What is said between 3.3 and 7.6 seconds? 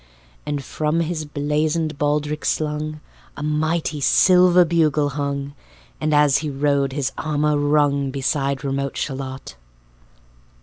A mighty silver bugle hung, And, as he rode, his armour